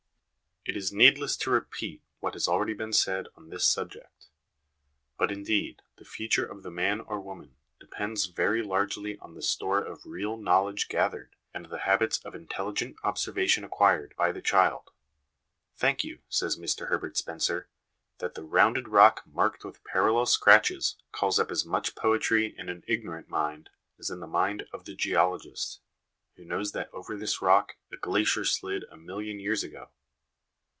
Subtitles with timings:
[0.63, 4.27] It is needless to repeat what has already been said on this subject;
[5.19, 9.79] bnt, indeed, the future of the man or woman depends very largely on the store
[9.83, 14.91] of real knowledge gathered, and the habits of intelligent observation acquired, by the child."
[15.79, 17.67] Think you," says Mr Herbert Spencer,"
[18.19, 22.83] that the rounded rock marked with parallel scratches calls up as much poetry in an
[22.87, 25.81] ignorant mind as in the mind of the geologist,
[26.35, 29.89] who knows that over this rock a glacier slid a million of years ago